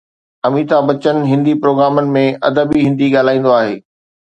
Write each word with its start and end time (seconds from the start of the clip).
اميتاڀ 0.47 0.83
بچن 0.89 1.15
هندي 1.31 1.53
پروگرامن 1.61 2.05
۾ 2.19 2.25
ادبي 2.49 2.79
هندي 2.87 3.07
ڳالهائيندو 3.15 3.51
آهي. 3.61 3.77